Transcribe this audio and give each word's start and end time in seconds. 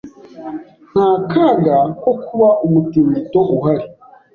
Nta 0.89 1.09
kaga 1.31 1.77
ko 2.01 2.09
kuba 2.25 2.49
umutingito 2.65 3.39
uhari. 3.55 3.85